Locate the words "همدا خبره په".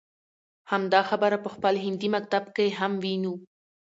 0.71-1.49